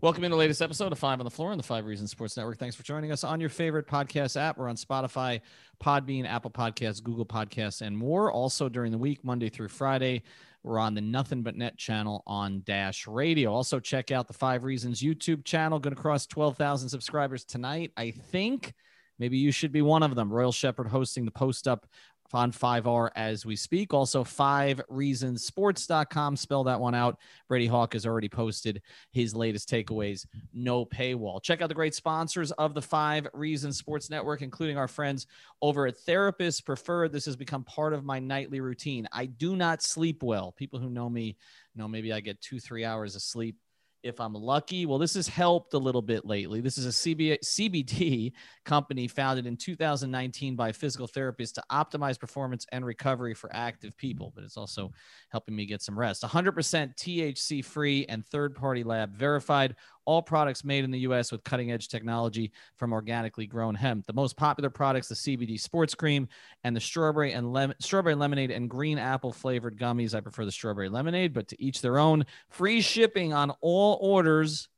[0.00, 2.36] Welcome in the latest episode of Five on the Floor on the Five Reasons Sports
[2.36, 2.56] Network.
[2.56, 4.56] Thanks for joining us on your favorite podcast app.
[4.56, 5.40] We're on Spotify,
[5.82, 8.30] Podbean, Apple Podcasts, Google Podcasts, and more.
[8.30, 10.22] Also during the week, Monday through Friday,
[10.62, 13.52] we're on the Nothing But Net channel on Dash Radio.
[13.52, 15.80] Also, check out the Five Reasons YouTube channel.
[15.80, 18.74] Going to cross 12,000 subscribers tonight, I think.
[19.18, 20.32] Maybe you should be one of them.
[20.32, 21.88] Royal Shepherd hosting the post up
[22.34, 23.94] on 5R as we speak.
[23.94, 26.36] Also, five reasons sports.com.
[26.36, 27.18] Spell that one out.
[27.48, 28.82] Brady Hawk has already posted
[29.12, 31.42] his latest takeaways, no paywall.
[31.42, 35.26] Check out the great sponsors of the Five Reasons Sports Network, including our friends
[35.62, 37.12] over at Therapist Preferred.
[37.12, 39.08] This has become part of my nightly routine.
[39.12, 40.52] I do not sleep well.
[40.52, 41.36] People who know me
[41.74, 43.56] know maybe I get two, three hours of sleep
[44.02, 44.86] if I'm lucky.
[44.86, 46.60] Well, this has helped a little bit lately.
[46.60, 48.32] This is a CB- CBD
[48.64, 54.32] company founded in 2019 by physical therapists to optimize performance and recovery for active people,
[54.34, 54.92] but it's also
[55.30, 56.22] helping me get some rest.
[56.22, 56.52] 100%
[56.96, 59.74] THC free and third party lab verified.
[60.08, 64.06] All products made in the US with cutting edge technology from organically grown hemp.
[64.06, 66.28] The most popular products, the CBD sports cream
[66.64, 70.14] and the strawberry and lemon, strawberry lemonade and green apple flavored gummies.
[70.14, 72.24] I prefer the strawberry lemonade, but to each their own.
[72.48, 74.70] Free shipping on all orders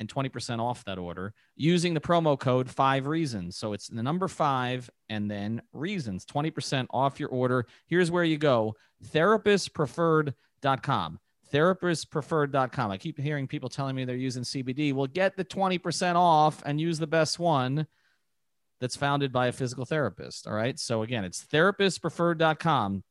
[0.00, 3.58] and 20% off that order using the promo code five reasons.
[3.58, 7.66] So it's the number five and then reasons, 20% off your order.
[7.86, 8.76] Here's where you go
[9.12, 11.20] therapistpreferred.com.
[11.52, 12.90] Therapistpreferred.com.
[12.90, 14.92] I keep hearing people telling me they're using CBD.
[14.92, 17.86] Well, get the 20% off and use the best one
[18.80, 20.46] that's founded by a physical therapist.
[20.46, 20.78] All right.
[20.78, 23.04] So again, it's therapistpreferred.com.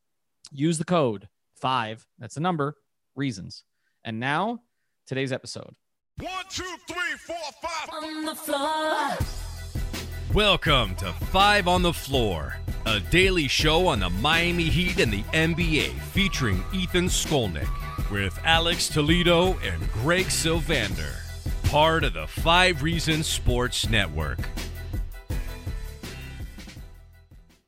[0.52, 2.06] Use the code five.
[2.18, 2.76] That's the number,
[3.14, 3.64] reasons.
[4.04, 4.60] And now,
[5.06, 5.74] today's episode.
[6.20, 7.88] One, two, three, four, five.
[8.02, 9.16] On the floor.
[10.34, 15.22] Welcome to Five on the Floor, a daily show on the Miami Heat and the
[15.22, 17.68] NBA featuring Ethan Skolnick
[18.10, 21.14] with Alex Toledo and Greg Sylvander,
[21.70, 24.38] part of the Five Reasons Sports Network.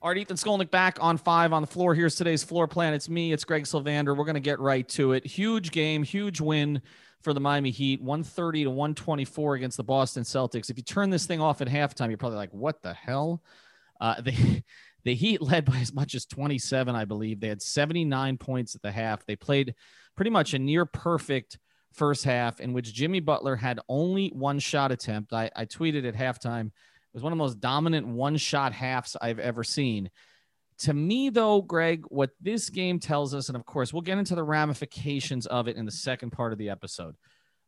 [0.01, 1.95] All right, Ethan Skolnick back on five on the floor.
[1.95, 2.95] Here's today's floor plan.
[2.95, 4.17] It's me, it's Greg Sylvander.
[4.17, 5.27] We're going to get right to it.
[5.27, 6.81] Huge game, huge win
[7.21, 10.71] for the Miami Heat, 130 to 124 against the Boston Celtics.
[10.71, 13.43] If you turn this thing off at halftime, you're probably like, what the hell?
[14.01, 14.63] Uh, the,
[15.05, 17.41] the Heat led by as much as 27, I believe.
[17.41, 19.25] They had 79 points at the half.
[19.27, 19.75] They played
[20.17, 21.59] pretty much a near perfect
[21.93, 25.33] first half in which Jimmy Butler had only one shot attempt.
[25.33, 26.67] I, I tweeted at halftime.
[26.67, 30.11] It was one of the most dominant one shot halves I've ever seen.
[30.81, 34.37] To me, though, Greg, what this game tells us, and of course, we'll get into
[34.37, 37.17] the ramifications of it in the second part of the episode.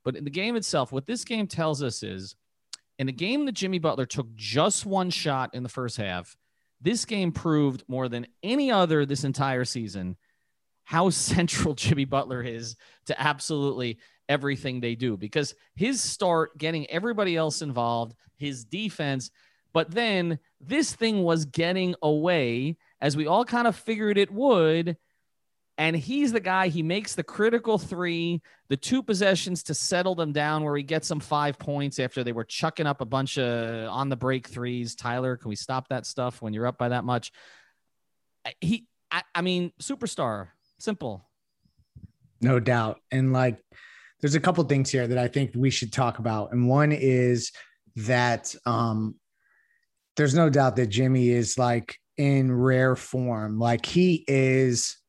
[0.05, 2.37] But in the game itself, what this game tells us is
[2.99, 6.37] in a game that Jimmy Butler took just one shot in the first half,
[6.81, 10.17] this game proved more than any other this entire season
[10.85, 12.77] how central Jimmy Butler is
[13.07, 13.99] to absolutely
[14.29, 19.31] everything they do because his start getting everybody else involved, his defense,
[19.73, 24.97] but then this thing was getting away as we all kind of figured it would.
[25.81, 30.31] And he's the guy, he makes the critical three, the two possessions to settle them
[30.31, 33.89] down where he gets them five points after they were chucking up a bunch of
[33.89, 34.95] on the break threes.
[34.95, 37.33] Tyler, can we stop that stuff when you're up by that much?
[38.61, 40.49] He, I, I mean, superstar,
[40.79, 41.27] simple.
[42.43, 43.01] No doubt.
[43.11, 43.59] And like,
[44.21, 46.53] there's a couple things here that I think we should talk about.
[46.53, 47.53] And one is
[47.97, 49.15] that um,
[50.19, 53.59] there's no doubt that Jimmy is like in rare form.
[53.59, 55.00] Like he is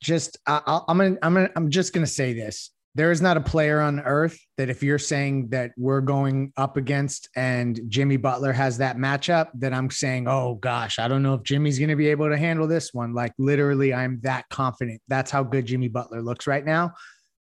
[0.00, 0.38] just.
[0.46, 1.16] I, I'm gonna.
[1.22, 1.50] I'm gonna.
[1.56, 2.70] I'm just gonna say this.
[2.96, 6.76] There is not a player on earth that if you're saying that we're going up
[6.76, 11.34] against and Jimmy Butler has that matchup, that I'm saying, oh gosh, I don't know
[11.34, 13.14] if Jimmy's to be able to handle this one.
[13.14, 15.00] Like literally, I'm that confident.
[15.06, 16.94] That's how good Jimmy Butler looks right now.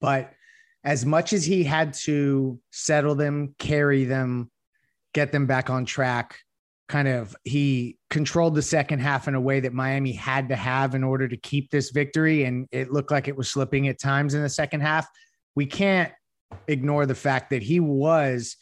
[0.01, 0.33] But
[0.83, 4.51] as much as he had to settle them, carry them,
[5.15, 6.39] get them back on track,
[6.88, 10.94] kind of he controlled the second half in a way that Miami had to have
[10.94, 12.44] in order to keep this victory.
[12.44, 15.06] And it looked like it was slipping at times in the second half.
[15.55, 16.12] We can't
[16.67, 18.56] ignore the fact that he was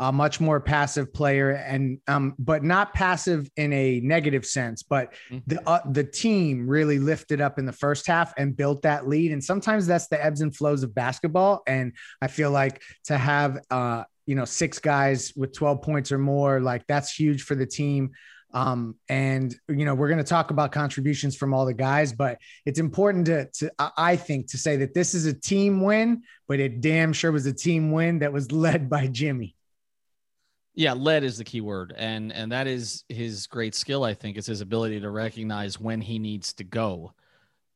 [0.00, 5.12] a much more passive player and um but not passive in a negative sense but
[5.30, 5.42] Mhm.
[5.48, 9.32] the uh, the team really lifted up in the first half and built that lead
[9.32, 11.92] and sometimes that's the ebbs and flows of basketball and
[12.22, 16.60] i feel like to have uh you know six guys with 12 points or more
[16.60, 18.10] like that's huge for the team.
[18.52, 22.38] Um and you know we're going to talk about contributions from all the guys but
[22.64, 26.58] it's important to, to I- think to say that this is a team win but
[26.60, 29.54] it damn sure was a team win that was led by jimmy.
[30.74, 34.04] Yeah, lead is the key word, and and that is his great skill.
[34.04, 34.36] I think.
[34.36, 37.14] Is his ability to recognize when he needs to go,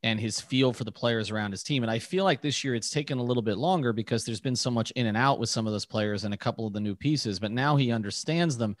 [0.03, 1.81] and his feel for the players around his team.
[1.81, 4.55] And I feel like this year it's taken a little bit longer because there's been
[4.55, 6.81] so much in and out with some of those players and a couple of the
[6.81, 7.39] new pieces.
[7.39, 8.75] But now he understands them.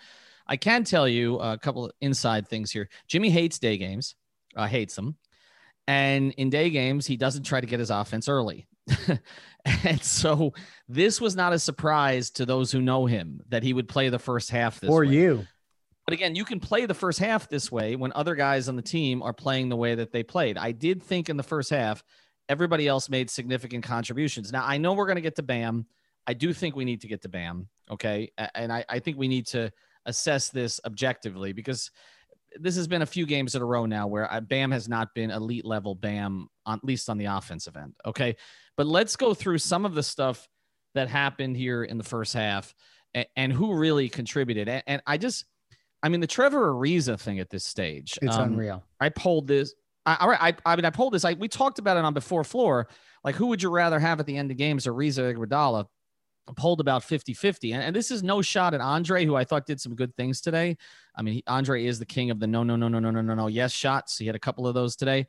[0.45, 2.89] I can tell you a couple of inside things here.
[3.07, 4.15] Jimmy hates day games,
[4.55, 5.15] uh, hates them,
[5.87, 8.67] and in day games he doesn't try to get his offense early.
[9.85, 10.53] and so
[10.89, 14.19] this was not a surprise to those who know him that he would play the
[14.19, 15.13] first half this or way.
[15.13, 15.47] you
[16.05, 18.81] But again, you can play the first half this way when other guys on the
[18.81, 20.57] team are playing the way that they played.
[20.57, 22.03] I did think in the first half,
[22.49, 24.51] everybody else made significant contributions.
[24.51, 25.85] Now, I know we're going to get to Bam.
[26.27, 27.69] I do think we need to get to Bam.
[27.89, 28.31] Okay.
[28.53, 29.71] And I, I think we need to
[30.05, 31.89] assess this objectively because
[32.59, 35.13] this has been a few games in a row now where uh, Bam has not
[35.15, 37.93] been elite level Bam, at least on the offensive end.
[38.05, 38.35] Okay.
[38.75, 40.47] But let's go through some of the stuff
[40.95, 42.75] that happened here in the first half
[43.13, 44.67] and, and who really contributed.
[44.67, 45.45] And, and I just,
[46.03, 48.19] I mean, the Trevor Ariza thing at this stage.
[48.21, 49.73] it's um, unreal I pulled this.
[50.05, 50.55] I, all right.
[50.65, 51.23] I, I mean, I pulled this.
[51.23, 52.89] I, we talked about it on before floor.
[53.23, 55.87] Like, who would you rather have at the end of games, Ariza or Iguodala?
[56.57, 57.71] Pulled about 50 50.
[57.71, 60.41] And, and this is no shot at Andre, who I thought did some good things
[60.41, 60.75] today.
[61.15, 63.21] I mean, he- Andre is the king of the no, no, no, no, no, no,
[63.21, 64.17] no, no, yes shots.
[64.17, 65.27] He had a couple of those today.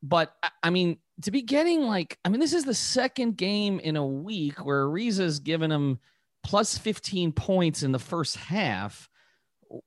[0.00, 3.80] But I- I mean, to be getting like, I mean, this is the second game
[3.80, 5.98] in a week where Ariza's given him
[6.44, 9.10] plus 15 points in the first half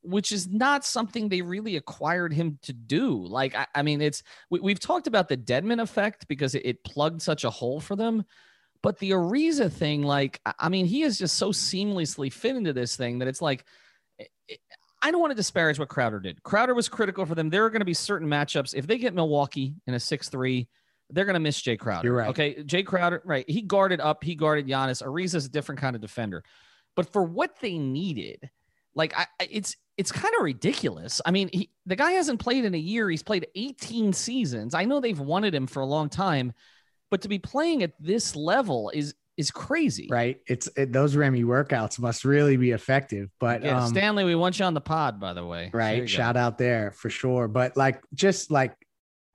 [0.04, 3.26] which is not something they really acquired him to do.
[3.26, 6.84] Like, I, I mean, it's we, we've talked about the Dedmon effect because it, it
[6.84, 8.24] plugged such a hole for them.
[8.84, 12.96] But the Ariza thing, like, I- mean, he is just so seamlessly fit into this
[12.96, 13.66] thing that it's like,
[14.18, 14.60] it- it-
[15.04, 16.44] I don't want to disparage what Crowder did.
[16.44, 17.50] Crowder was critical for them.
[17.50, 18.76] There are going to be certain matchups.
[18.76, 20.68] If they get Milwaukee in a 6 3,
[21.10, 22.08] they're going to miss Jae Crowder.
[22.08, 22.30] You're right.
[22.30, 22.64] Okay.
[22.64, 23.44] Jae Crowder, right.
[23.50, 25.02] He guarded up, he guarded Giannis.
[25.04, 26.44] Ariza's a different kind of defender.
[26.96, 28.50] But for what they needed,
[28.96, 31.22] like I, it's it's kind of ridiculous.
[31.26, 33.10] I mean, he, the guy hasn't played in a year.
[33.10, 34.74] He's played 18 seasons.
[34.74, 36.54] I know they've wanted him for a long time,
[37.10, 40.08] but to be playing at this level is is crazy.
[40.12, 44.36] right it's it, those remy workouts must really be effective but Yeah, um Stanley, we
[44.36, 45.72] want you on the pod, by the way.
[45.74, 46.06] Right go.
[46.06, 48.76] shout out there for sure but like just like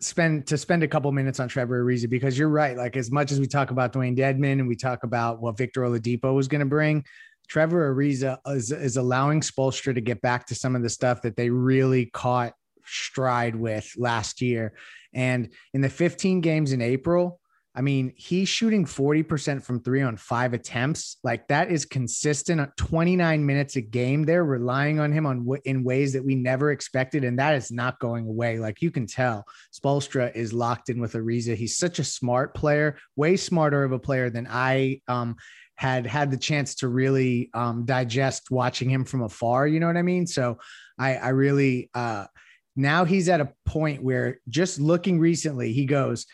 [0.01, 3.33] spend to spend a couple minutes on Trevor Ariza because you're right like as much
[3.33, 6.61] as we talk about Dewayne Dedmon and we talk about what Victor Oladipo was going
[6.61, 7.03] to bring
[7.49, 11.37] Trevor Ariza is, is allowing Spoelstra to get back to some of the stuff that
[11.37, 12.55] they really caught
[12.85, 14.73] stride with last year
[15.13, 17.41] and in the 15 games in April
[17.77, 21.19] I mean, he's shooting 40% from three on five attempts.
[21.23, 24.25] Like that is consistent at 29 minutes a game.
[24.25, 27.23] They're relying on him on w- in ways that we never expected.
[27.23, 28.59] And that is not going away.
[28.59, 29.45] Like you can tell
[29.75, 31.55] Spoelstra is locked in with Ariza.
[31.55, 35.37] He's such a smart player, way smarter of a player than I um,
[35.77, 39.67] had had the chance to really um, digest watching him from afar.
[39.67, 40.27] You know what I mean?
[40.27, 40.59] So
[40.99, 42.27] I, I really, uh,
[42.75, 46.27] now he's at a point where just looking recently, he goes,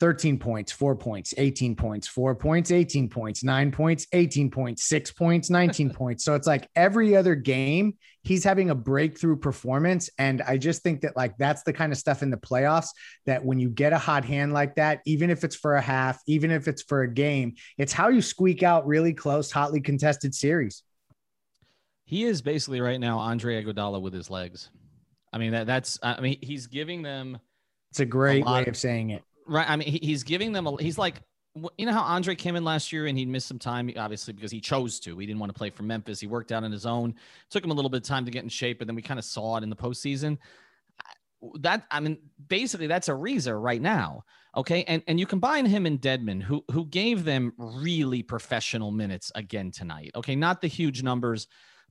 [0.00, 5.10] 13 points, four points, 18 points, four points, 18 points, nine points, 18 points, six
[5.10, 6.24] points, 19 points.
[6.24, 10.10] So it's like every other game, he's having a breakthrough performance.
[10.18, 12.88] And I just think that, like, that's the kind of stuff in the playoffs
[13.26, 16.20] that when you get a hot hand like that, even if it's for a half,
[16.26, 20.34] even if it's for a game, it's how you squeak out really close, hotly contested
[20.34, 20.82] series.
[22.06, 24.70] He is basically right now Andre Iguodala with his legs.
[25.32, 27.38] I mean, that that's I mean, he's giving them
[27.90, 29.22] It's a great lot way of- of saying it.
[29.46, 29.68] Right.
[29.68, 30.66] I mean, he, he's giving them.
[30.66, 31.16] A, he's like,
[31.78, 34.50] you know how Andre came in last year and he'd missed some time, obviously because
[34.50, 35.16] he chose to.
[35.18, 36.20] He didn't want to play for Memphis.
[36.20, 37.14] He worked out on his own.
[37.50, 39.18] Took him a little bit of time to get in shape, but then we kind
[39.18, 40.38] of saw it in the postseason.
[41.60, 42.18] That I mean,
[42.48, 44.24] basically, that's a Ariza right now.
[44.56, 49.30] Okay, and and you combine him and Dedmon, who who gave them really professional minutes
[49.34, 50.10] again tonight.
[50.16, 51.46] Okay, not the huge numbers,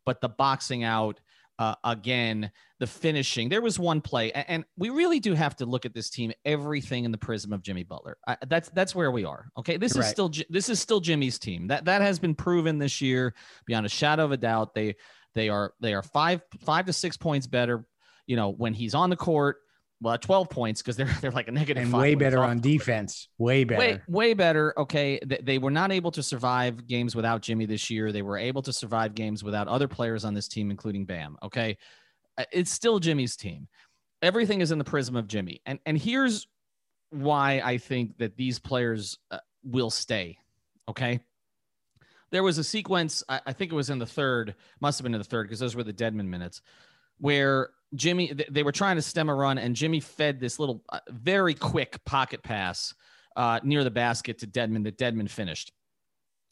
[0.05, 1.20] but the boxing out
[1.60, 3.50] uh, again, the finishing.
[3.50, 7.05] There was one play, and we really do have to look at this team, everything
[7.05, 8.17] in the prism of Jimmy Butler.
[8.27, 9.48] I, that's that's where we are.
[9.57, 11.67] Okay, this is still this is still Jimmy's team.
[11.67, 14.74] That that has been proven this year beyond a shadow of a doubt.
[14.74, 14.95] They
[15.36, 17.86] they are they are five five to six points better.
[18.25, 19.57] You know when he's on the court.
[20.03, 23.29] Well, 12 points because they're they're like a negative and way better on defense.
[23.38, 23.79] Way better.
[23.79, 24.77] Way, way better.
[24.77, 25.17] Okay.
[25.19, 28.12] Th- They were not able to survive games without Jimmy this year.
[28.12, 31.38] They were able to survive games without other players on this team, including Bam.
[31.41, 31.77] Okay.
[32.38, 33.67] Uh, It's still Jimmy's team.
[34.22, 35.62] Everything is in the prism of Jimmy.
[35.65, 36.48] And, and here's
[37.10, 40.38] why I think that these players uh, will stay.
[40.89, 41.22] Okay.
[42.31, 45.13] There was a sequence, I, I think it was in the third, must have been
[45.13, 46.62] in the third, because those were the Dedmon minutes,
[47.19, 51.00] where Jimmy, they were trying to stem a run, and Jimmy fed this little, uh,
[51.09, 52.93] very quick pocket pass
[53.35, 55.71] uh, near the basket to Dedmon that Dedmon finished.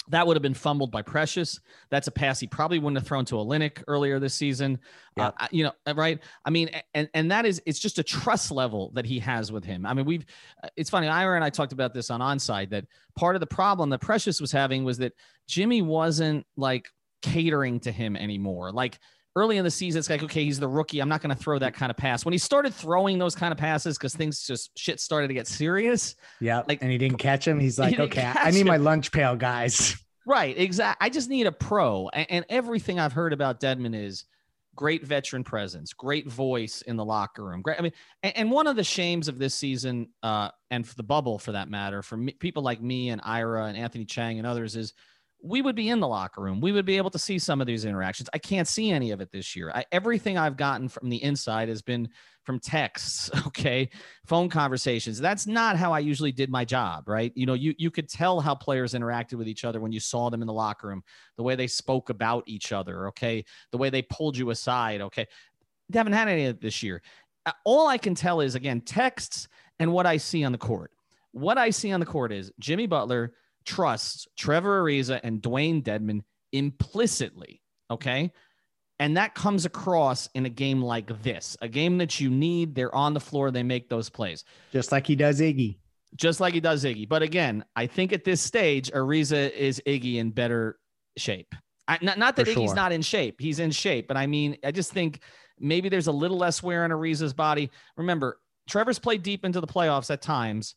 [0.10, 1.60] That would have been fumbled by Precious.
[1.92, 4.80] That's a pass he probably wouldn't have thrown to Olynyk earlier this season.
[5.16, 5.32] Yeah.
[5.40, 6.20] Uh, you know, right?
[6.44, 9.64] I mean, and and that is it's just a trust level that he has with
[9.64, 9.86] him.
[9.86, 10.26] I mean, we've
[10.64, 11.08] uh, it's funny.
[11.08, 14.42] Ira and I talked about this on onside that part of the problem that Precious
[14.42, 15.14] was having was that
[15.48, 16.90] Jimmy wasn't like
[17.22, 18.72] catering to him anymore.
[18.72, 18.98] Like
[19.36, 21.00] early in the season, it's like, okay, he's the rookie.
[21.00, 22.26] I'm not going to throw that kind of pass.
[22.26, 25.48] When he started throwing those kind of passes because things just shit started to get
[25.48, 26.16] serious.
[26.40, 26.64] Yeah.
[26.68, 27.60] like- and he didn't catch him.
[27.60, 29.96] He's like, didn't okay, I need my lunch pail, guys.
[30.24, 31.04] Right, exactly.
[31.04, 32.08] I just need a pro.
[32.10, 34.26] And, and everything I've heard about Dedmon is
[34.76, 37.64] great veteran presence, great voice in the locker room.
[37.64, 37.80] Great.
[37.80, 41.04] I mean, and, and one of the shames of this season, uh, and for the
[41.04, 44.48] bubble for that matter, for me, people like me and Ira and Anthony Chiang and
[44.48, 44.94] others, is
[45.44, 46.62] we would be in the locker room.
[46.62, 48.30] We would be able to see some of these interactions.
[48.34, 49.72] I can't see any of it this year.
[49.74, 52.10] I, everything I've gotten from the inside has been
[52.44, 53.90] from texts, okay,
[54.26, 55.20] phone conversations.
[55.20, 57.32] That's not how I usually did my job, right?
[57.36, 60.30] You know, you you could tell how players interacted with each other when you saw
[60.30, 61.04] them in the locker room,
[61.38, 65.28] the way they spoke about each other, okay, the way they pulled you aside, okay.
[65.90, 67.02] They haven't had any of it this year.
[67.66, 69.48] All I can tell is again texts
[69.80, 70.92] and what I see on the court.
[71.34, 73.34] What I see on the court is Jimmy Butler
[73.66, 78.32] trusts Trevor Ariza and Dewayne Dedmon implicitly, okay?
[79.00, 82.76] And that comes across in a game like this, a game that you need.
[82.76, 85.78] They're on the floor, they make those plays, Just like he does Iggy.
[86.16, 87.10] just like he does Iggy.
[87.10, 90.78] But again, I think at this stage, Ariza is Iggy in better
[91.18, 91.54] shape.
[91.88, 92.76] I, not, not that For Iggy's sure.
[92.76, 95.22] not in shape, he's in shape, but I mean, I just think
[95.60, 97.72] maybe there's a little less wear on Ariza's body.
[97.98, 98.40] Remember,
[98.70, 100.76] Trevor's played deep into the playoffs at times.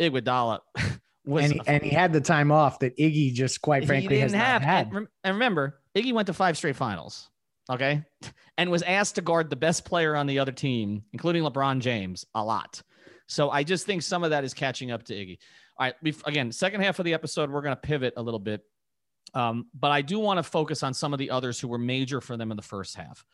[0.00, 0.60] Iguodala
[1.24, 4.32] was And he, and he had the time off that Iggy just quite frankly has
[4.32, 4.62] not have.
[4.62, 4.92] had.
[4.92, 7.28] And, remember, Iggy went to five straight finals.
[7.70, 8.02] Okay.
[8.58, 12.26] And was asked to guard the best player on the other team, including LeBron James,
[12.34, 12.82] a lot.
[13.26, 15.38] So I just think some of that is catching up to Iggy.
[15.78, 16.14] All right.
[16.26, 18.60] Again, second half of the episode, we're going to pivot a little bit.
[19.32, 22.20] Um, but I do want to focus on some of the others who were major
[22.20, 23.24] for them in the first half.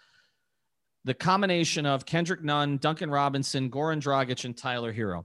[1.04, 5.24] The combination of Kendrick Nunn, Duncan Robinson, Goran Dragic, and Tyler Herro.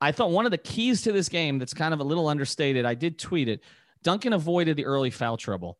[0.00, 2.84] I thought one of the keys to this game that's kind of a little understated,
[2.84, 3.62] I did tweet it.
[4.02, 5.78] Duncan avoided the early foul trouble.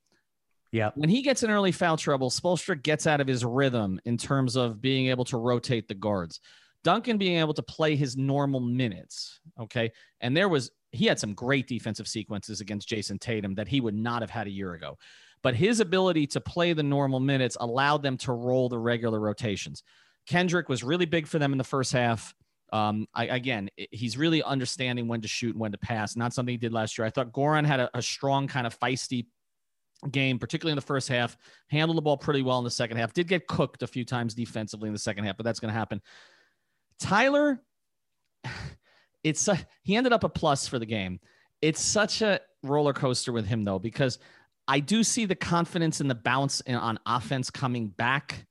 [0.73, 0.91] Yeah.
[0.95, 4.57] When he gets in early foul trouble, Spoelstra gets out of his rhythm in terms
[4.57, 6.41] of being able to rotate the guards.
[6.83, 9.41] Duncan being able to play his normal minutes.
[9.61, 9.93] Okay.
[10.21, 13.95] And there was, he had some great defensive sequences against Jayson Tatum that he would
[13.95, 14.99] not have had a year ago.
[15.43, 19.83] But his ability to play the normal minutes allowed them to roll the regular rotations.
[20.27, 22.35] Kendrick was really big for them in the first half.
[22.75, 26.17] Um, I, again, he's really understanding when to shoot and when to pass.
[26.17, 27.07] Not something he did last year.
[27.07, 29.27] I thought Goran had a, a strong kind of feisty
[30.11, 31.37] game, particularly in the first half.
[31.69, 33.13] Handled the ball pretty well in the second half.
[33.13, 35.79] Did get cooked a few times defensively in the second half, but that's going to
[35.79, 36.03] happen.
[36.99, 37.63] Tyler,
[39.23, 41.21] it's a, he ended up a plus for the game.
[41.63, 44.19] It's such a roller coaster with him though, because
[44.67, 48.47] I do see the confidence and the bounce in, on offense coming back.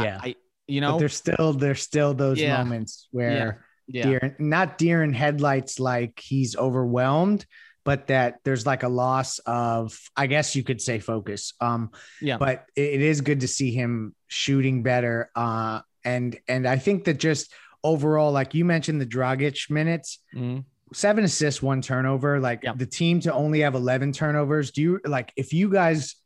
[0.00, 0.18] Yeah.
[0.22, 0.36] I,
[0.72, 2.56] you But know, there's still there's still those Yeah.
[2.58, 7.44] moments where yeah, deer not deer in headlights like he's overwhelmed,
[7.84, 11.52] but that there's like a loss of I guess you could say focus.
[11.60, 15.30] Um yeah, but it is good to see him shooting better.
[15.36, 17.52] Uh, and and I think that just
[17.84, 20.64] overall, like you mentioned, the Dragic minutes, Mhm.
[20.94, 22.40] seven assists, one turnover.
[22.40, 22.78] Like Yep.
[22.78, 24.70] the team to only have eleven turnovers.
[24.70, 26.16] Do you like if you guys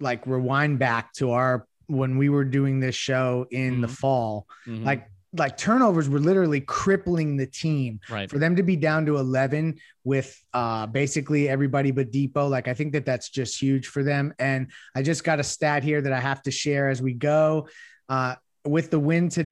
[0.00, 3.90] like rewind back to our when we were doing this show in the Mhm.
[3.90, 4.84] fall, Mhm.
[4.84, 8.28] like like turnovers were literally crippling the team right.
[8.28, 12.74] for them to be down to 11 with uh basically everybody but Dipo like I
[12.74, 16.12] think that that's just huge for them and I just got a stat here that
[16.12, 17.68] I have to share as we go
[18.08, 19.44] uh with the win to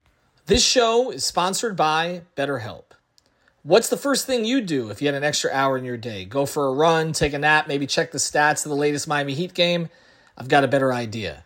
[0.47, 2.91] This show is sponsored by BetterHelp.
[3.63, 6.25] What's the first thing you'd do if you had an extra hour in your day?
[6.25, 9.33] Go for a run, take a nap, maybe check the stats of the latest Miami
[9.33, 9.87] Heat game?
[10.37, 11.45] I've got a better idea.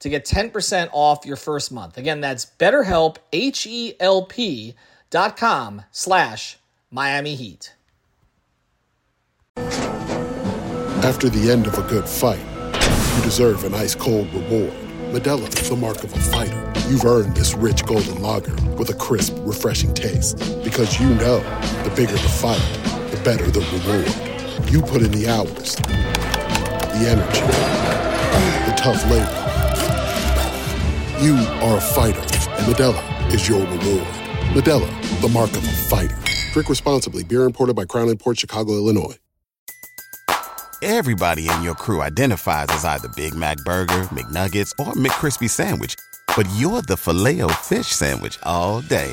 [0.00, 1.96] to get 10% off your first month.
[1.96, 4.74] Again, that's betterhelp, H-E-L-P
[5.10, 6.58] dot com slash
[6.90, 7.74] Miami Heat.
[11.02, 12.40] After the end of a good fight,
[13.16, 14.72] you deserve an ice-cold reward.
[15.12, 16.72] Modelo is the mark of a fighter.
[16.88, 20.38] You've earned this rich golden lager with a crisp, refreshing taste.
[20.64, 21.38] Because you know,
[21.84, 22.60] the bigger the fight,
[23.10, 24.70] the better the reward.
[24.70, 27.40] You put in the hours, the energy,
[28.66, 29.45] the tough labor.
[31.18, 34.06] You are a fighter, and Modelo is your reward.
[34.52, 36.14] Modelo, the mark of a fighter.
[36.52, 37.24] Drink responsibly.
[37.24, 39.14] Beer imported by Crown Port Chicago, Illinois.
[40.82, 45.94] Everybody in your crew identifies as either Big Mac Burger, McNuggets, or McCrispy Sandwich.
[46.36, 49.12] But you're the filet fish Sandwich all day.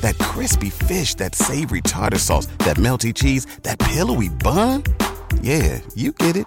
[0.00, 4.82] That crispy fish, that savory tartar sauce, that melty cheese, that pillowy bun.
[5.40, 6.46] Yeah, you get it.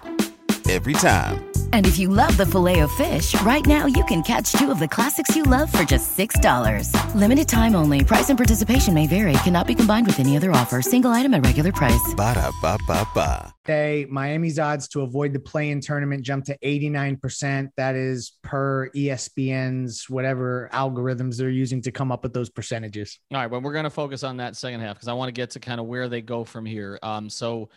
[0.70, 1.51] Every time.
[1.72, 4.78] And if you love the filet of fish, right now you can catch two of
[4.78, 7.14] the classics you love for just $6.
[7.14, 8.04] Limited time only.
[8.04, 9.32] Price and participation may vary.
[9.44, 10.80] Cannot be combined with any other offer.
[10.80, 12.14] Single item at regular price.
[12.16, 13.54] Ba da ba ba ba.
[13.64, 17.70] Day, Miami's odds to avoid the play-in tournament jumped to 89%.
[17.76, 23.20] That is per ESPN's whatever algorithms they're using to come up with those percentages.
[23.32, 25.32] All right, well, we're going to focus on that second half because I want to
[25.32, 26.98] get to kind of where they go from here.
[27.02, 27.70] Um, so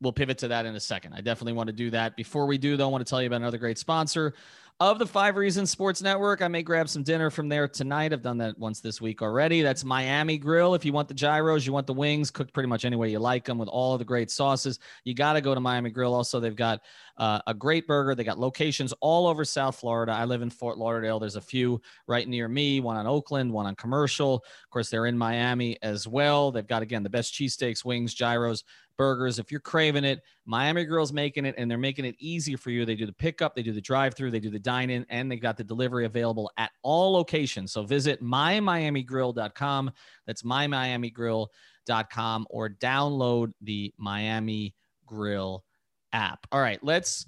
[0.00, 1.14] we'll pivot to that in a second.
[1.14, 2.16] I definitely want to do that.
[2.16, 4.34] Before we do, though, I want to tell you about another great sponsor
[4.80, 6.40] of the Five Reasons Sports Network.
[6.40, 8.12] I may grab some dinner from there tonight.
[8.12, 9.60] I've done that once this week already.
[9.60, 10.76] That's Miami Grill.
[10.76, 13.18] If you want the gyros, you want the wings, cooked pretty much any way you
[13.18, 16.14] like them with all of the great sauces, you got to go to Miami Grill.
[16.14, 16.80] Also, they've got
[17.16, 18.14] uh, a great burger.
[18.14, 20.12] They got locations all over South Florida.
[20.12, 21.18] I live in Fort Lauderdale.
[21.18, 24.34] There's a few right near me, one on Oakland, one on Commercial.
[24.36, 26.52] Of course, they're in Miami as well.
[26.52, 28.62] They've got, again, the best cheesesteaks, wings, gyros,
[28.98, 29.38] burgers.
[29.38, 32.84] If you're craving it, Miami Grill's making it, and they're making it easy for you.
[32.84, 35.56] They do the pickup, they do the drive-through, they do the dine-in, and they've got
[35.56, 37.72] the delivery available at all locations.
[37.72, 39.92] So visit mymiamigrill.com.
[40.26, 44.74] That's mymiamigrill.com, or download the Miami
[45.06, 45.64] Grill
[46.12, 46.46] app.
[46.52, 47.24] All right, let's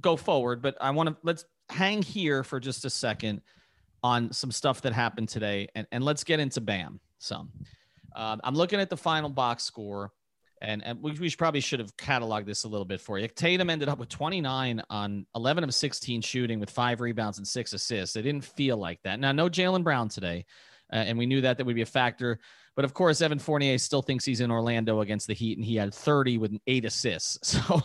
[0.00, 3.40] go forward, but I want to let's hang here for just a second
[4.02, 7.00] on some stuff that happened today, and, and let's get into BAM.
[7.18, 7.50] Some.
[8.14, 10.12] Um, I'm looking at the final box score,
[10.62, 13.28] and, and we, we probably should have cataloged this a little bit for you.
[13.28, 17.72] Tatum ended up with 29 on 11 of 16 shooting with five rebounds and six
[17.72, 18.16] assists.
[18.16, 19.20] It didn't feel like that.
[19.20, 20.46] Now, no Jaylen Brown today,
[20.92, 22.38] uh, and we knew that that would be a factor.
[22.76, 25.76] But of course, Evan Fournier still thinks he's in Orlando against the Heat, and he
[25.76, 27.38] had 30 with eight assists.
[27.66, 27.82] So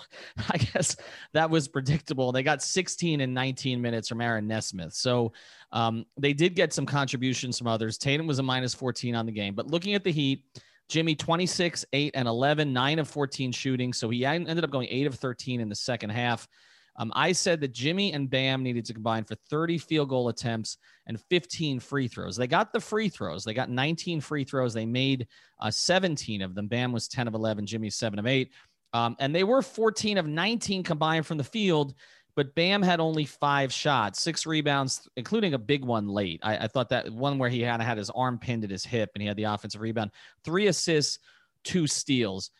[0.49, 0.97] I guess
[1.33, 2.31] that was predictable.
[2.31, 4.93] They got 16 and 19 minutes from Aaron Nesmith.
[4.93, 5.31] So
[5.71, 7.97] um, they did get some contributions from others.
[7.97, 9.55] Tatum was a minus 14 on the game.
[9.55, 10.43] But looking at the Heat,
[10.91, 13.93] Jimmy 26, 8 and 11, 9 of 14 shooting.
[13.93, 16.49] So he ended up going 8 of 13 in the second half.
[16.97, 20.77] Um, I said that Jimmy and Bam needed to combine for 30 field goal attempts
[21.07, 22.35] and 15 free throws.
[22.35, 23.45] They got the free throws.
[23.45, 24.73] They got 19 free throws.
[24.73, 25.27] They made
[25.61, 26.67] uh, 17 of them.
[26.67, 27.65] Bam was 10 of 11.
[27.65, 28.51] Jimmy 7 of 8.
[28.91, 31.93] Um, and they were 14 of 19 combined from the field,
[32.35, 36.39] but Bam had only five shots, six rebounds, including a big one late.
[36.43, 39.11] I, I thought that one where he had, had his arm pinned at his hip
[39.15, 40.11] and he had the offensive rebound,
[40.43, 41.19] three assists,
[41.63, 42.51] two steals.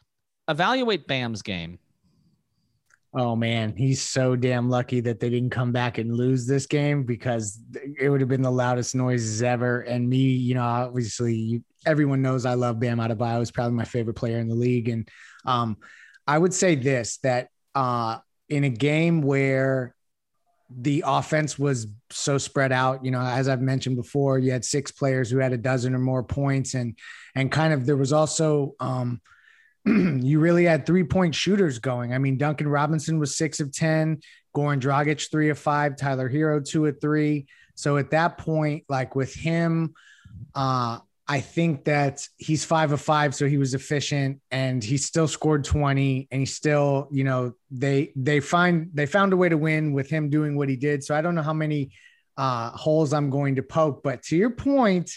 [0.48, 1.80] Evaluate Bam's game.
[3.14, 7.04] Oh man, he's so damn lucky that they didn't come back and lose this game
[7.04, 7.60] because
[8.00, 9.82] it would have been the loudest noises ever.
[9.82, 13.40] And me, you know, obviously you, everyone knows I love Bam Adebayo.
[13.40, 14.88] He's probably my favorite player in the league.
[14.88, 15.10] And
[15.46, 15.76] um,
[16.26, 18.20] I would say this that uh,
[18.52, 19.96] in a game where
[20.70, 24.92] the offense was so spread out, you know, as I've mentioned before, you had six
[24.92, 26.98] players who had a dozen or more points, and
[27.36, 29.22] and kind of there was also um,
[29.86, 32.14] you really had three point shooters going.
[32.14, 34.22] I mean, Duncan Robinson was six of 10,
[34.56, 37.48] Goran Dragic, three of five, Tyler Herro, two of three.
[37.76, 39.94] So at that point, like with him,
[40.54, 41.00] uh,
[41.32, 45.64] I think that he's five of five, so he was efficient and he still scored
[45.64, 49.94] 20 and he still, you know, they they find they found a way to win
[49.94, 51.06] with him doing what he did.
[51.06, 51.92] So I don't know how many
[52.36, 55.10] uh holes I'm going to poke, but to your point,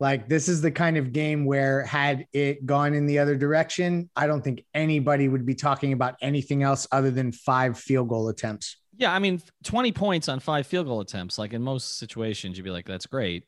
[0.00, 4.10] Like this is the kind of game where had it gone in the other direction,
[4.16, 8.28] I don't think anybody would be talking about anything else other than five field goal
[8.28, 8.78] attempts.
[8.96, 11.38] Yeah, I mean, 20 points on five field goal attempts.
[11.38, 13.44] Like in most situations, you'd be like, that's great.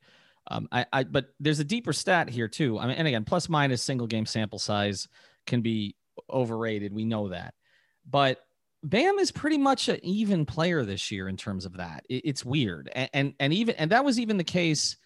[0.49, 2.79] Um, I, I, but there's a deeper stat here too.
[2.79, 5.09] I mean, and again, plus minus single game sample size
[5.47, 5.95] can be
[6.29, 6.93] overrated.
[6.93, 7.55] We know that,
[8.09, 8.45] but
[8.85, 12.05] Bam is pretty much an even player this year in terms of that.
[12.09, 14.97] It, it's weird, and, and and even and that was even the case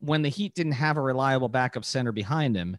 [0.00, 2.78] when the Heat didn't have a reliable backup center behind him.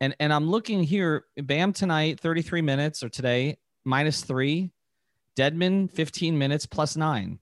[0.00, 4.70] And and I'm looking here, Bam tonight, 33 minutes or today, minus three.
[5.36, 7.38] Dedmon 15 minutes plus nine.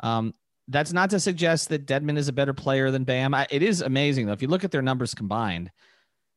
[0.00, 0.34] Um,
[0.68, 3.34] that's not to suggest that Dedmon is a better player than Bam.
[3.34, 4.32] I, it is amazing though.
[4.32, 5.70] If you look at their numbers combined,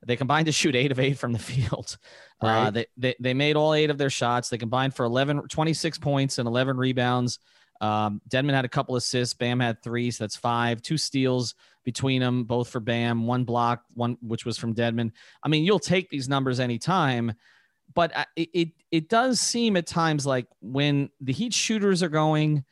[0.05, 1.97] they combined to shoot eight of eight from the field.
[2.41, 2.67] Uh, right.
[2.67, 4.49] Uh, they, they, they made all eight of their shots.
[4.49, 7.39] They combined for 11, 26 points and 11 rebounds.
[7.81, 9.33] Um, Dedmon had a couple assists.
[9.33, 10.81] Bam had three, so that's five.
[10.81, 13.27] Two steals between them, both for Bam.
[13.27, 15.11] One block, one which was from Dedmon.
[15.43, 17.33] I mean, you'll take these numbers anytime,
[17.93, 22.63] but it, it it does seem at times like when the Heat shooters are going,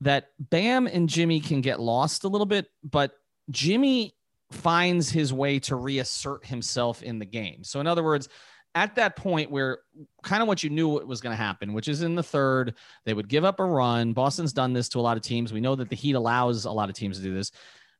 [0.00, 3.12] that Bam and Jimmy can get lost a little bit, but
[3.50, 4.14] Jimmy
[4.50, 7.62] finds his way to reassert himself in the game.
[7.64, 8.28] So, in other words,
[8.74, 9.78] at that point where
[10.22, 12.74] kind of what you knew what was going to happen, which is in the third,
[13.04, 14.12] they would give up a run.
[14.12, 15.52] Boston's done this to a lot of teams.
[15.52, 17.50] We know that the Heat allows a lot of teams to do this.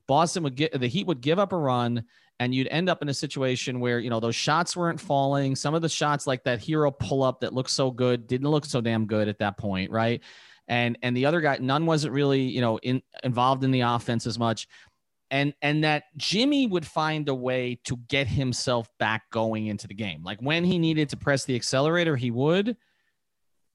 [0.06, 2.04] Boston would get the Heat would give up a run,
[2.38, 5.54] and you'd end up in a situation where you know those shots weren't falling.
[5.54, 8.64] Some of the shots, like that Herro pull up that looked so good, didn't look
[8.64, 10.20] so damn good at that point, right?
[10.70, 14.26] And and the other guy, Nunn wasn't really you know in, involved in the offense
[14.26, 14.66] as much
[15.30, 19.94] and and that Jimmy would find a way to get himself back going into the
[19.94, 20.22] game.
[20.24, 22.76] Like when he needed to press the accelerator, he would.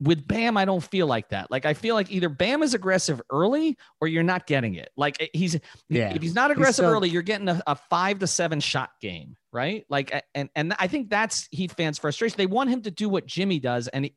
[0.01, 1.49] With Bam, I don't feel like that.
[1.49, 4.89] Like I feel like either Bam is aggressive early or you're not getting it.
[4.97, 6.13] Like eh, he's yeah.
[6.13, 8.91] if he's not aggressive he's so- early, you're getting a, a five to seven shot
[8.99, 9.85] game, right?
[9.89, 12.35] Like and and I think that's Heat fans' frustration.
[12.37, 14.09] They want him to do what Jimmy does, and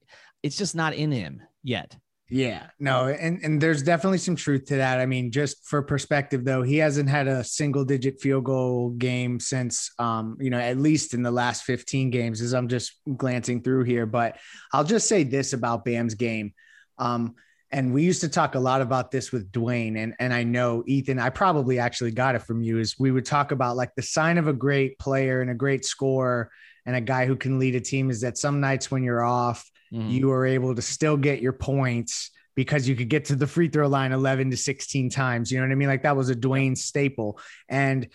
[0.43, 1.97] it's just not in him yet.
[2.31, 5.01] Yeah, no, and and there's definitely some truth to that.
[5.01, 9.41] I mean, just for perspective though, he hasn't had a single digit field goal game
[9.41, 13.63] since um, you know, at least in the last 15 games as I'm just glancing
[13.63, 14.37] through here, but
[14.75, 16.53] I'll just say this about Bam's game.
[16.99, 17.35] Um,
[17.71, 20.85] and we used to talk a lot about this with Dwayne and and I know
[20.87, 24.03] Ethan, I probably actually got it from you is we would talk about like the
[24.03, 26.51] sign of a great player and a great scorer
[26.85, 29.71] and a guy who can lead a team is that some nights when you're off
[29.93, 30.09] mm-hmm.
[30.09, 33.69] you were able to still get your points because you could get to the free
[33.69, 35.51] throw line 11 to 16 times.
[35.51, 35.89] You know what I mean?
[35.89, 37.39] Like that was a Dwayne staple.
[37.69, 38.09] And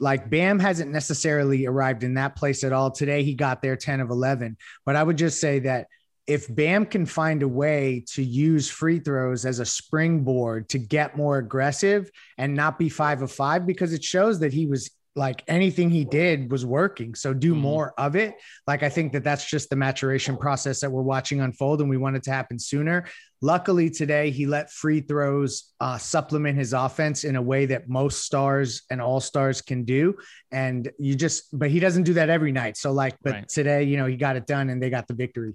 [0.00, 2.90] like Bam hasn't necessarily arrived in that place at all.
[2.90, 4.56] Today he got there 10 of 11.
[4.84, 5.88] But I would just say that
[6.28, 11.16] if Bam can find a way to use free throws as a springboard to get
[11.16, 15.42] more aggressive and not be five of five, because it shows that he was like
[15.48, 17.14] anything he did was working.
[17.14, 17.60] So do mm-hmm.
[17.60, 18.34] more of it.
[18.66, 21.96] Like I think that that's just the maturation process that we're watching unfold, and we
[21.96, 23.06] want it to happen sooner.
[23.42, 28.24] Luckily today, he let free throws uh, supplement his offense in a way that most
[28.24, 30.16] stars and all stars can do.
[30.50, 32.76] And you just, but he doesn't do that every night.
[32.76, 33.48] So like, but right.
[33.48, 35.54] today, you know, he got it done and they got the victory.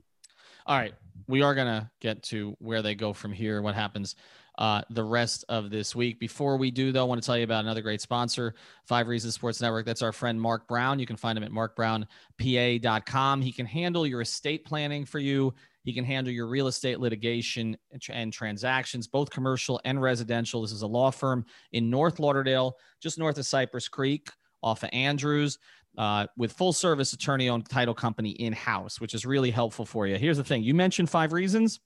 [0.65, 0.93] All right,
[1.28, 3.62] we are gonna get to where they go from here.
[3.62, 4.15] What happens
[4.57, 6.19] uh, the rest of this week.
[6.19, 9.35] Before we do, though, I want to tell you about another great sponsor, Five Reasons
[9.35, 9.85] Sports Network.
[9.85, 10.99] That's our friend Marc Brown.
[10.99, 13.41] You can find him at marcbrownpa.com.
[13.41, 15.53] He can handle your estate planning for you.
[15.83, 17.75] He can handle your real estate litigation
[18.09, 20.61] and transactions, both commercial and residential.
[20.61, 24.29] This is a law firm in North Lauderdale, just north of Cypress Creek,
[24.61, 25.57] off of Andrews.
[25.95, 30.07] Uh, with full service attorney owned title company in house, which is really helpful for
[30.07, 30.15] you.
[30.15, 31.79] Here's the thing you mentioned five reasons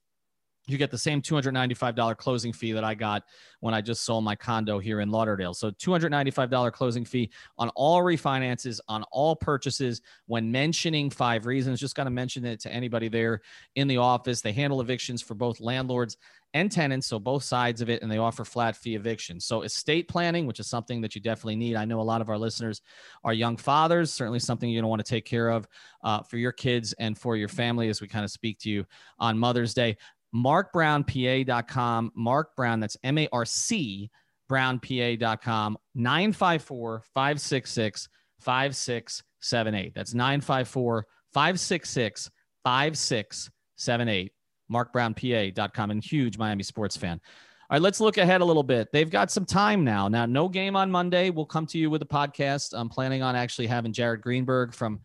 [0.68, 3.24] you get the same $295 closing fee that I got
[3.62, 5.54] when I just sold my condo here in Lauderdale.
[5.54, 10.02] So $295 closing fee on all refinances, on all purchases.
[10.26, 13.42] When mentioning five reasons, just got to mention it to anybody there
[13.76, 14.42] in the office.
[14.42, 16.18] They handle evictions for both landlords
[16.54, 19.46] and tenants, so both sides of it, and they offer flat fee evictions.
[19.46, 21.76] So estate planning, which is something that you definitely need.
[21.76, 22.82] I know a lot of our listeners
[23.24, 25.68] are young fathers, certainly something you're going to want to take care of
[26.04, 28.86] uh, for your kids and for your family as we kind of speak to you
[29.20, 29.98] on Mother's Day
[30.36, 32.12] marcbrownpa.com.
[32.16, 34.10] Marc Brown, that's M A R C,
[34.50, 38.10] brownpa.com, 954 566
[38.40, 39.94] 5678.
[39.94, 42.30] That's 954 566
[42.64, 44.32] 5678.
[44.72, 47.22] MarcBrownPA.com and huge Miami sports fan.
[47.70, 48.90] All right, let's look ahead a little bit.
[48.92, 50.08] They've got some time now.
[50.08, 51.30] Now, no game on Monday.
[51.30, 52.74] We'll come to you with a podcast.
[52.74, 55.02] I'm planning on actually having Jared Greenberg from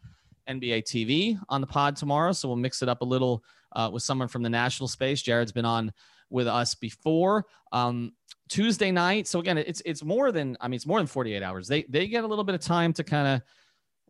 [0.48, 2.32] NBA TV on the pod tomorrow.
[2.32, 3.42] So we'll mix it up a little
[3.74, 5.22] uh, with someone from the national space.
[5.22, 5.92] Jared's been on
[6.30, 7.46] with us before.
[7.72, 8.12] Um,
[8.48, 9.26] Tuesday night.
[9.26, 11.68] So again, it's it's more than I mean, it's more than 48 hours.
[11.68, 13.42] They they get a little bit of time to kind of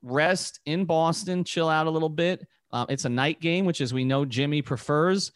[0.02, 2.46] rest in Boston, chill out a little bit.
[2.72, 5.30] Um, it's a night game, which as we know, Jimmy prefers.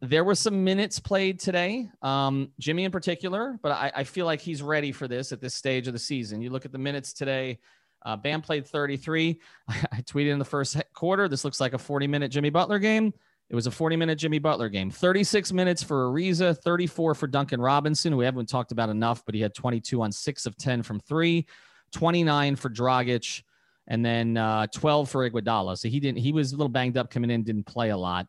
[0.00, 4.40] There were some minutes played today, um, Jimmy in particular, but I, I, feel like
[4.40, 6.42] he's ready for this at this stage of the season.
[6.42, 7.60] You look at the minutes today.
[8.04, 9.40] Uh, Bam played 33.
[9.68, 11.28] I, I tweeted in the first quarter.
[11.28, 13.14] This looks like a 40 minute Jimmy Butler game.
[13.52, 14.90] It was a 40 minute Jimmy Butler game.
[14.90, 19.34] 36 minutes for Ariza, 34 for Duncan Robinson, who we haven't talked about enough, but
[19.34, 21.46] he had 22 on six of 10 from three,
[21.92, 23.42] 29 for Dragic,
[23.88, 25.76] and then uh, 12 for Iguodala.
[25.76, 26.16] So he didn't.
[26.16, 28.26] He was a little banged up coming in, didn't play a lot.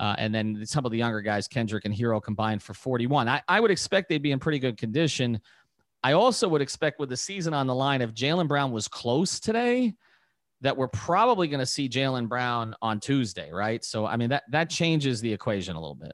[0.00, 3.28] Uh, and then some of the younger guys, Kendrick and Herro, combined for 41.
[3.28, 5.40] I, I would expect they'd be in pretty good condition.
[6.02, 9.38] I also would expect with the season on the line, if Jaylen Brown was close
[9.38, 9.94] today,
[10.62, 13.84] that we're probably going to see Jaylen Brown on Tuesday, right?
[13.84, 16.12] So I mean that that changes the equation a little bit.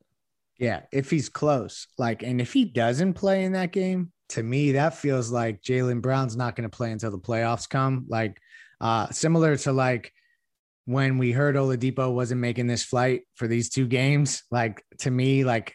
[0.59, 4.73] Yeah, if he's close, like, and if he doesn't play in that game, to me
[4.73, 8.07] that feels like Jaylen Brown's not going to play until the playoffs come.
[8.09, 8.41] Like,
[8.81, 10.13] uh, similar to like
[10.85, 14.43] when we heard Oladipo wasn't making this flight for these two games.
[14.51, 15.75] Like to me, like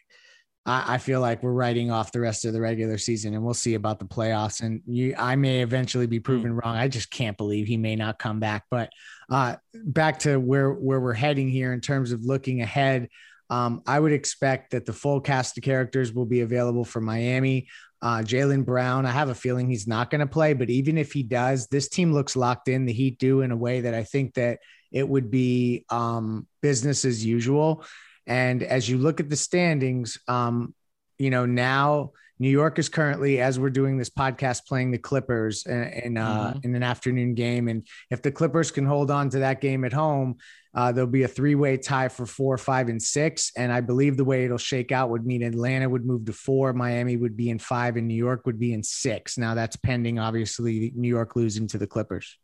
[0.68, 3.54] I, I, feel like we're writing off the rest of the regular season, and we'll
[3.54, 4.62] see about the playoffs.
[4.62, 6.64] And you, I may eventually be proven mm.
[6.64, 6.76] wrong.
[6.76, 8.66] I just can't believe he may not come back.
[8.70, 8.92] But
[9.30, 13.08] uh, back to where where we're heading here in terms of looking ahead.
[13.50, 17.70] Um, I would expect that the full cast of characters will be available for Miami.
[18.02, 21.14] Uh, Jaylen Brown, I have a feeling he's not going to play, but even if
[21.14, 22.86] he does, this team looks locked in.
[22.86, 24.60] The Heat do in a way that I think that
[24.92, 27.86] it would be um, business as usual.
[28.28, 30.76] And as you look at the standings, um,
[31.18, 35.66] you know, now New York is currently, as we're doing this podcast, playing the Clippers
[35.66, 36.60] in, in, uh, mm-hmm.
[36.64, 37.68] in an afternoon game.
[37.68, 40.38] And if the Clippers can hold on to that game at home,
[40.76, 43.52] uh, there'll be a three way tie for four, five, and six.
[43.58, 46.74] And I believe the way it'll shake out would mean Atlanta would move to four,
[46.74, 49.40] Miami would be in five, and New York would be in six.
[49.40, 52.38] Now that's pending, obviously, New York losing to the Clippers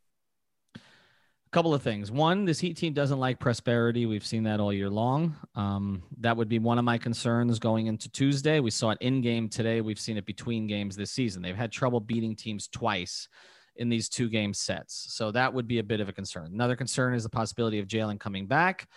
[1.53, 2.11] couple of things.
[2.11, 4.07] One, this Heat team doesn't like prosperity.
[4.07, 5.35] We've seen that all year long.
[5.53, 8.59] Um, that would be one of my concerns going into Tuesday.
[8.59, 9.79] We saw it in game today.
[9.79, 11.43] We've seen it between games this season.
[11.43, 13.29] They've had trouble beating teams twice
[13.75, 15.05] in these two game sets.
[15.09, 16.49] So that would be a bit of a concern.
[16.51, 18.87] Another concern is the possibility of Jaylen coming back.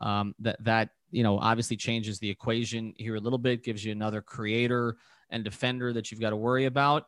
[0.00, 3.90] Um, that that you know obviously changes the equation here a little bit, gives you
[3.90, 4.96] another creator
[5.30, 7.06] and defender that you've got to worry about.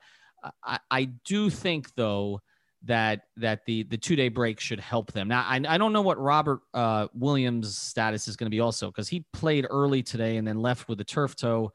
[0.64, 2.40] I, I do think though
[2.86, 5.28] that that the the two day break should help them.
[5.28, 8.88] Now I, I don't know what Robert uh, Williams' status is going to be also
[8.88, 11.72] because he played early today and then left with a turf toe.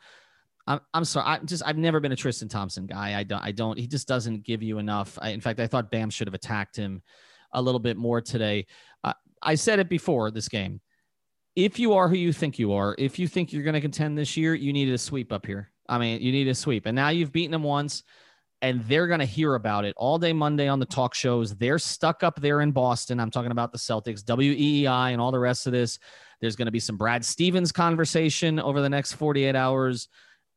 [0.67, 1.25] I'm, I'm sorry.
[1.27, 3.17] I just I've never been a Tristan Thompson guy.
[3.19, 3.77] I don't I don't.
[3.77, 5.17] He just doesn't give you enough.
[5.21, 7.01] I, in fact, I thought Bam should have attacked him
[7.53, 8.67] a little bit more today.
[9.03, 10.81] Uh, I said it before this game.
[11.55, 14.17] If you are who you think you are, if you think you're going to contend
[14.17, 15.69] this year, you need a sweep up here.
[15.89, 18.03] I mean, you need a sweep, and now you've beaten them once
[18.61, 21.55] and they're going to hear about it all day Monday on the talk shows.
[21.55, 23.19] They're stuck up there in Boston.
[23.19, 25.97] I'm talking about the Celtics, WEEI, and all the rest of this.
[26.41, 30.09] There's going to be some Brad Stevens conversation over the next 48 hours.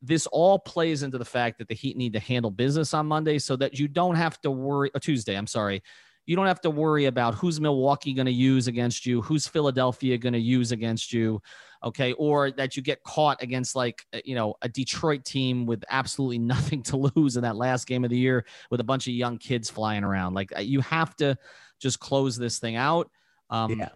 [0.03, 3.39] This all plays into the fact that the Heat need to handle business on Monday
[3.39, 5.83] so that you don't have to worry, uh, Tuesday, I'm sorry,
[6.27, 10.19] you don't have to worry about who's Milwaukee going to use against you, who's Philadelphia
[10.19, 11.41] going to use against you,
[11.85, 15.85] okay, or that you get caught against like uh, you know a Detroit team with
[15.91, 19.15] absolutely nothing to lose in that last game of the year with a bunch of
[19.15, 20.35] young kids flying around.
[20.35, 21.37] Like uh, you have to
[21.81, 23.11] just close this thing out.
[23.51, 23.91] Um, yeah.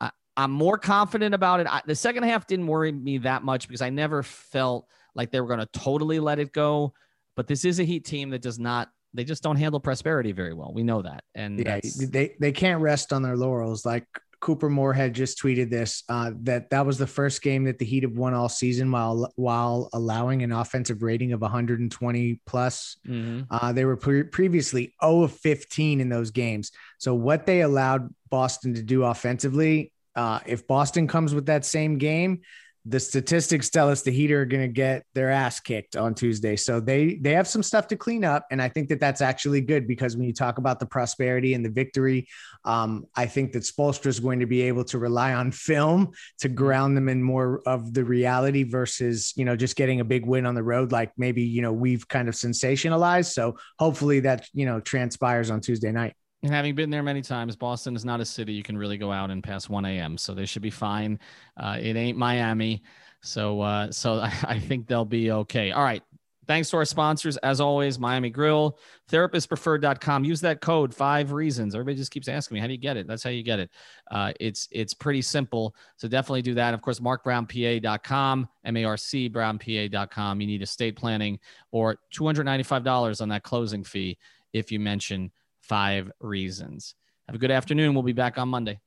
[0.00, 1.66] I, am more confident about it.
[1.68, 5.40] I, the second half didn't worry me that much because I never felt like they
[5.40, 6.94] were going to totally let it go.
[7.36, 10.52] But this is a Heat team that does not they just don't handle prosperity very
[10.52, 10.72] well.
[10.74, 11.22] We know that.
[11.36, 11.78] And yeah,
[12.10, 13.86] they they can't rest on their laurels.
[13.86, 14.06] Like
[14.44, 18.02] Couper Moorhead just tweeted this uh, that that was the first game that the Heat
[18.02, 22.96] have won all season while while allowing an offensive rating of 120 plus.
[23.08, 23.42] Mm-hmm.
[23.50, 26.72] Uh, they were pre- previously 0 of 15 in those games.
[26.98, 31.96] So what they allowed Boston to do offensively, uh, if Boston comes with that same
[31.96, 32.42] game,
[32.86, 36.54] the statistics tell us the Heat are going to get their ass kicked on Tuesday.
[36.54, 39.62] So they they have some stuff to clean up, and I think that that's actually
[39.62, 42.28] good because when you talk about the prosperity and the victory,
[42.64, 46.48] um, I think that Spoelstra is going to be able to rely on film to
[46.48, 50.44] ground them in more of the reality versus you know just getting a big win
[50.44, 53.32] on the road like maybe you know we've kind of sensationalized.
[53.32, 56.14] So hopefully that you know transpires on Tuesday night.
[56.44, 59.10] And having been there many times, Boston is not a city you can really go
[59.10, 60.18] out and pass 1 a.m.
[60.18, 61.18] So they should be fine.
[61.56, 62.82] Uh, it ain't Miami.
[63.22, 65.70] So, uh, so I, think they'll be okay.
[65.70, 66.02] All right.
[66.46, 68.78] Thanks to our sponsors, as always, Miami Grill,
[69.10, 70.24] therapistpreferred.com.
[70.24, 71.74] Use that code five reasons.
[71.74, 73.06] Everybody just keeps asking me, how do you get it?
[73.06, 73.70] That's how you get it.
[74.10, 75.74] Uh, it's it's pretty simple.
[75.96, 76.74] So definitely do that.
[76.74, 80.40] Of course, marcbrownpa.com, M-A-R-C brownpa.com.
[80.42, 81.38] You need estate planning
[81.70, 84.18] or $295 on that closing fee
[84.52, 85.30] if you mention
[85.68, 86.94] five reasons.
[87.26, 87.94] Have a good afternoon.
[87.94, 88.80] We'll be back on Monday.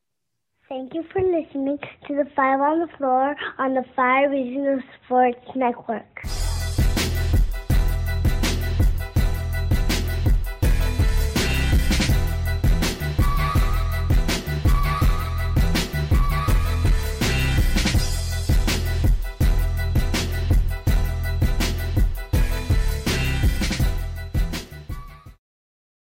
[0.70, 5.40] Thank you for listening to the Five on the Floor on the Five Reasons Sports
[5.56, 6.22] Network.